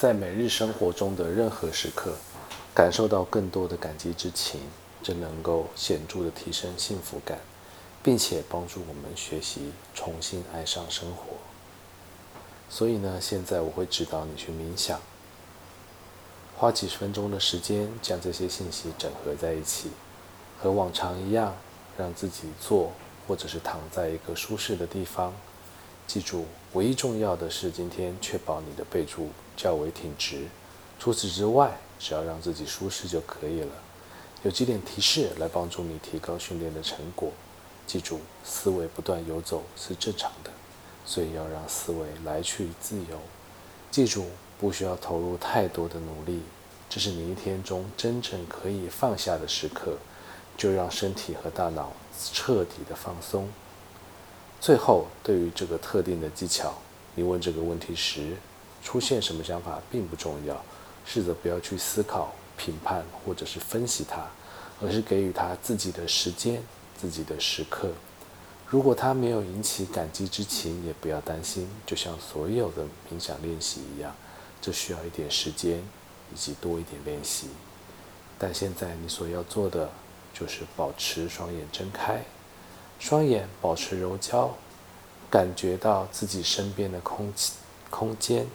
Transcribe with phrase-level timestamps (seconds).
[0.00, 2.14] 在每日生活中的任何时刻，
[2.74, 4.58] 感受到更多的感激之情，
[5.02, 7.38] 这能够显著的提升幸福感，
[8.02, 11.34] 并且帮助我们学习重新爱上生活。
[12.70, 14.98] 所以呢，现在我会指导你去冥想，
[16.56, 19.90] 花几十分钟的时间将这些信息整合在一起，
[20.62, 21.54] 和往常一样，
[21.98, 22.90] 让自己坐
[23.28, 25.34] 或者是躺在一个舒适的地方。
[26.12, 30.48] 记住，唯一重要的是今天确保你的背柱较为挺直。
[30.98, 33.72] 除此之外，只要让自己舒适就可以了。
[34.42, 37.30] 有几点提示来帮助你提高训练的成果。
[37.86, 40.50] 记住，思维不断游走是正常的，
[41.06, 43.20] 所以要让思维来去自由。
[43.92, 44.26] 记住，
[44.58, 46.42] 不需要投入太多的努力，
[46.88, 49.96] 这是你一天中真正可以放下的时刻，
[50.56, 51.92] 就让身体和大脑
[52.32, 53.48] 彻底的放松。
[54.60, 56.74] 最后，对于这个特定的技巧，
[57.14, 58.36] 你问这个问题时，
[58.84, 60.62] 出现什么想法并不重要。
[61.06, 64.26] 试着不要去思考、评判或者是分析它，
[64.80, 66.62] 而是给予它自己的时间、
[66.96, 67.88] 自己的时刻。
[68.68, 71.66] 如果它没有引起感激之情，也不要担心。
[71.86, 74.14] 就像所有的冥想练习一样，
[74.60, 75.78] 这需要一点时间
[76.32, 77.48] 以及多一点练习。
[78.38, 79.90] 但现在你所要做的，
[80.34, 82.22] 就是保持双眼睁开。
[83.00, 84.54] 双眼保持柔焦，
[85.30, 87.54] 感觉到自己身边的空气、
[87.88, 88.46] 空间。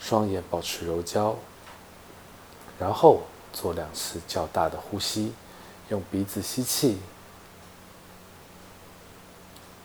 [0.00, 1.36] 双眼保持柔焦，
[2.78, 3.20] 然后
[3.52, 5.34] 做两次较大的呼吸，
[5.90, 6.98] 用鼻子吸气，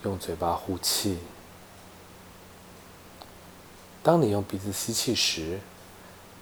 [0.03, 1.19] 用嘴巴呼气。
[4.01, 5.59] 当你用鼻子吸气时，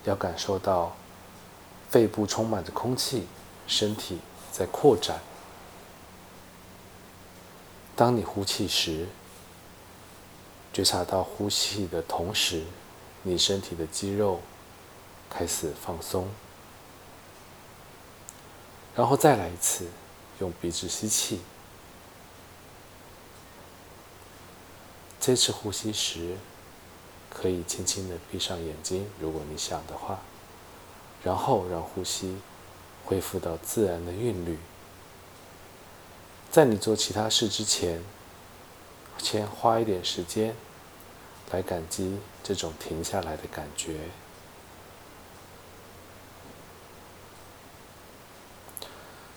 [0.04, 0.96] 要感受到
[1.90, 3.28] 肺部充满着空气，
[3.68, 4.20] 身体
[4.52, 5.20] 在扩展。
[7.95, 9.07] 当你呼气时，
[10.73, 12.63] 觉察到呼气的同时，
[13.23, 14.41] 你身体的肌肉
[15.29, 16.28] 开始放松。
[18.95, 19.88] 然后再来一次，
[20.39, 21.41] 用鼻子吸气。
[25.19, 26.38] 这次呼吸时，
[27.29, 30.19] 可以轻轻的闭上眼睛，如果你想的话。
[31.23, 32.38] 然后让呼吸
[33.03, 34.59] 恢复到自然的韵律。
[36.56, 38.02] 在你做其他事之前，
[39.18, 40.56] 先花一点时间
[41.52, 43.98] 来感激这种停下来的感觉，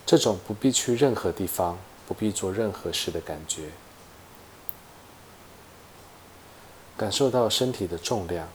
[0.07, 3.71] 这种不必去任何地方、不必做任何事的感觉，
[6.97, 8.49] 感受到身体的重量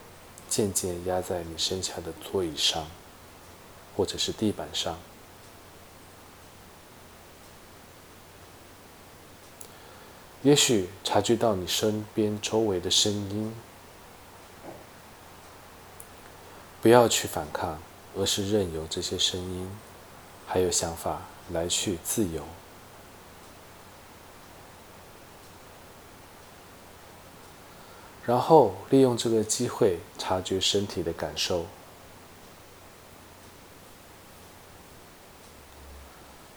[0.48, 2.88] 渐渐压在你身下的座椅上，
[3.98, 4.98] 或者是地板上。
[10.44, 13.56] 也许察觉到你身边周围的声音，
[16.82, 17.80] 不要去反抗，
[18.18, 19.72] 而是任由这些声音
[20.46, 21.22] 还有想法
[21.52, 22.44] 来去自由。
[28.26, 31.66] 然后利用这个机会察觉身体的感受，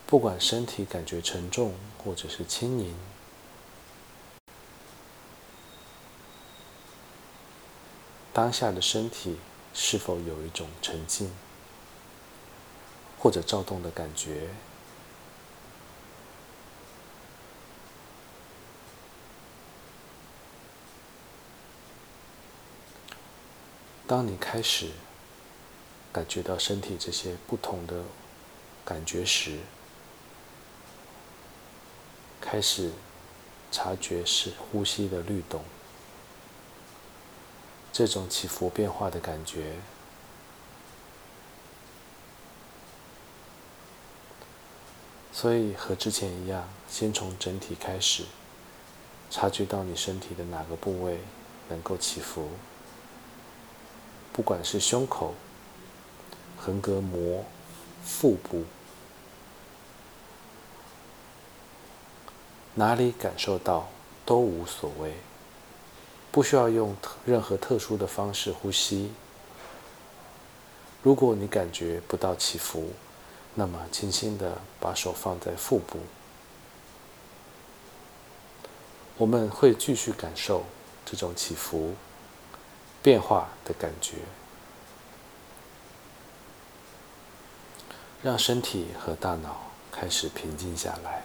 [0.05, 2.93] 不管身体感觉沉重或者是轻盈。
[8.37, 9.35] 当下的身体
[9.73, 11.33] 是否有一种沉静
[13.17, 14.49] 或者躁动的感觉？
[24.05, 24.91] 当你开始
[26.13, 28.03] 感觉到身体这些不同的
[28.85, 29.57] 感觉时，
[32.39, 32.91] 开始
[33.71, 35.63] 察觉是呼吸的律动。
[37.97, 39.73] 这种起伏变化的感觉，
[45.33, 48.25] 所以和之前一样，先从整体开始，
[49.31, 51.21] 察觉到你身体的哪个部位
[51.69, 52.49] 能够起伏，
[54.31, 55.33] 不管是胸口、
[56.55, 57.43] 横膈膜、
[58.05, 58.63] 腹部，
[62.75, 63.87] 哪里感受到
[64.23, 65.15] 都无所谓。
[66.37, 66.95] 不需要用
[67.25, 69.11] 任何特殊的方式呼吸。
[71.01, 72.91] 如果你感觉不到起伏，
[73.55, 75.97] 那么轻轻的把手放在腹部。
[79.17, 80.63] 我们会继续感受
[81.03, 81.95] 这种起伏、
[83.01, 84.17] 变化的感觉，
[88.21, 91.23] 让身体和大脑开始平静下来。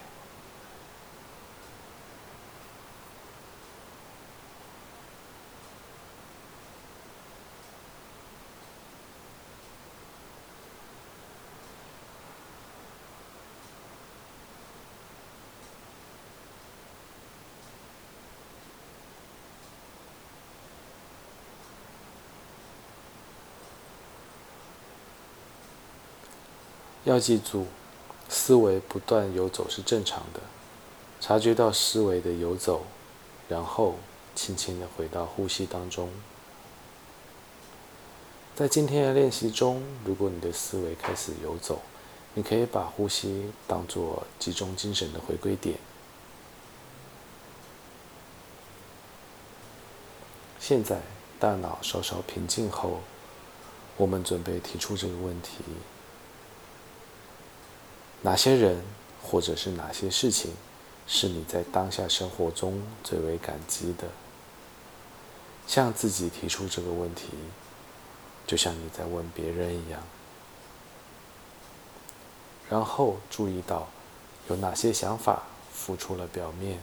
[27.05, 27.67] 要记住，
[28.29, 30.39] 思维不断游走是正常的。
[31.19, 32.85] 察觉到思维的游走，
[33.47, 33.95] 然后
[34.35, 36.09] 轻轻的回到呼吸当中。
[38.55, 41.81] 在今天的练习中，如果你的思维开始游走，
[42.33, 45.77] 你可以把呼吸当做集中精神的回归点。
[50.59, 51.01] 现在
[51.39, 52.99] 大脑稍稍平静后，
[53.97, 55.63] 我们准备提出这个问题：
[58.23, 58.81] 哪些人，
[59.21, 60.53] 或者是哪些事情，
[61.05, 64.07] 是你在当下生活中最为感激的？
[65.67, 67.27] 向自己提出这个问题。
[68.45, 70.01] 就像你在问别人一样，
[72.69, 73.87] 然后注意到
[74.49, 76.79] 有哪些想法浮出了表面。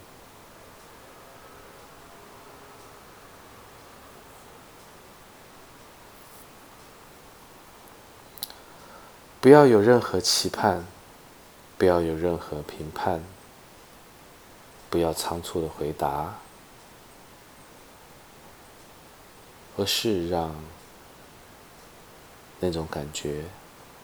[9.40, 10.84] 不要有任何期盼，
[11.80, 13.24] 不要有任何评判，
[14.90, 16.34] 不要仓促的回答，
[19.78, 20.54] 而是让。
[22.62, 23.44] 那种感觉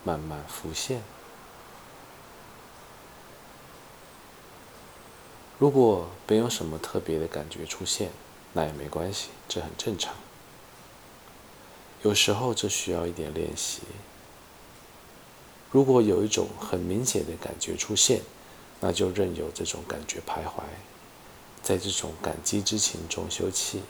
[0.03, 1.03] 慢慢浮现。
[5.59, 8.11] 如果没有什么特别的感觉出现，
[8.55, 10.15] 那也没关系，这很正常。
[12.03, 13.83] 有时候这需要一点练习。
[15.77, 18.23] 如果有一种很明显的感觉出现，
[18.81, 20.63] 那就任由这种感觉徘徊，
[21.63, 23.81] 在这种感激之情中休憩。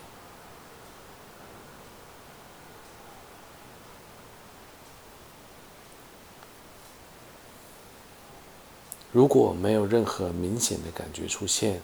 [9.12, 11.80] 如果没有任何明显的感觉出现，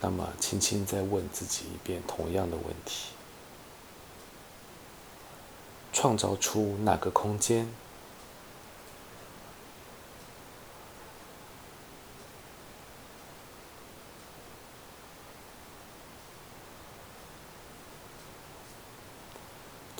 [0.00, 3.10] 那么轻轻再问自己一遍同样的问题：
[5.92, 7.68] 创造出哪个空间？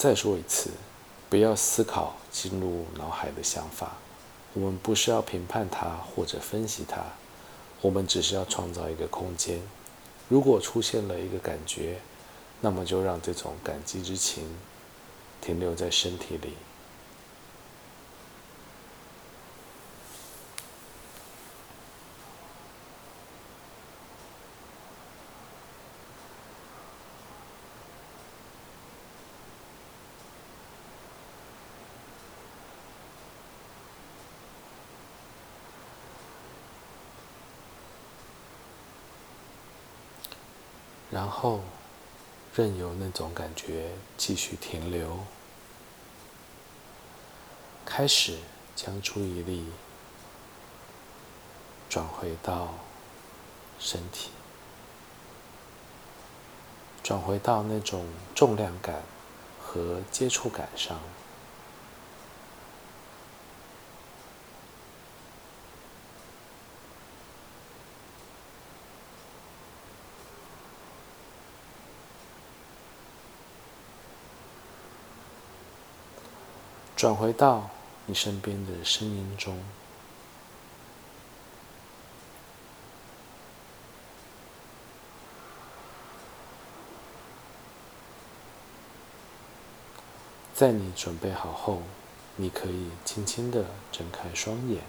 [0.01, 0.71] 再说一次，
[1.29, 3.99] 不要思考进入脑海的想法。
[4.55, 7.03] 我们不是要评判它或者分析它，
[7.83, 9.61] 我们只是要创造一个空间。
[10.31, 12.01] 如果出现了一个感觉，
[12.63, 14.43] 那么就让这种感激之情
[15.43, 16.55] 停留在身体里。
[41.11, 41.61] 然后，
[42.55, 45.19] 任由那种感觉继续停留。
[47.85, 48.39] 开始
[48.77, 49.67] 将注意力
[51.89, 52.75] 转回到
[53.81, 54.31] 身体，
[57.03, 59.03] 转回到那种重量感
[59.61, 61.01] 和接触感上。
[77.01, 77.71] 转回到
[78.05, 79.59] 你身边的声音中，
[90.53, 91.81] 在你准备好后，
[92.37, 94.83] 你可以轻轻的睁开双眼，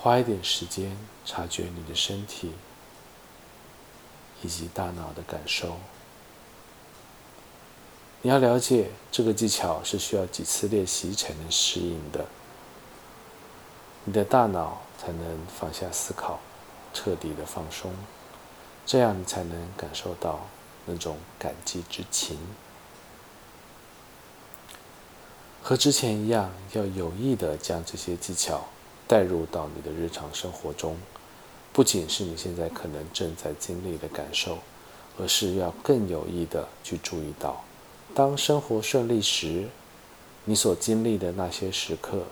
[0.00, 2.54] 花一点时间察觉你的身体
[4.40, 5.78] 以及大脑的感受。
[8.22, 12.24] 你要了解，这个技巧是需要几次练习才能适应的，
[14.04, 16.40] 你的大脑才能放下思考，
[16.92, 17.92] 彻底的放松，
[18.84, 20.40] 这样你才能感受到
[20.86, 22.36] 那种感激之情。
[25.62, 28.64] 和之前一样，要有意的将这些技巧
[29.06, 30.96] 带入到你的日常生活中，
[31.72, 34.58] 不仅是你现在可能正在经历的感受，
[35.18, 37.62] 而是要更有意的去注意到。
[38.16, 39.68] 当生活顺利时，
[40.46, 42.22] 你所经历的那些时刻，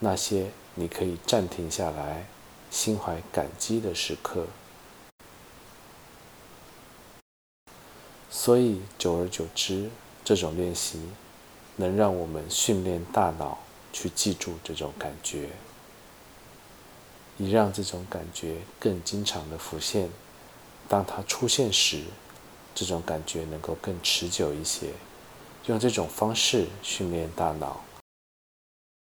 [0.00, 2.26] 那些你可以暂停下来、
[2.70, 4.46] 心怀感激的时刻。
[8.30, 9.90] 所以，久而久之，
[10.24, 10.98] 这种练习
[11.76, 13.58] 能让我们训练大脑
[13.92, 15.50] 去记住这种感觉，
[17.36, 20.08] 以让这种感觉更经常的浮现。
[20.88, 22.04] 当它出现时，
[22.80, 24.86] 这种感觉能够更持久一些，
[25.66, 27.80] 用这种方式训练大脑，